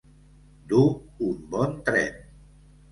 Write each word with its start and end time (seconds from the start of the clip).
Dur 0.71 0.87
un 1.29 1.47
bon 1.53 1.79
tren. 1.91 2.21